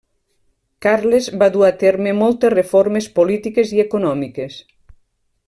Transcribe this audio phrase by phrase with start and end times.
[0.85, 4.59] Carles va dur a terme moltes reformes polítiques i econòmiques.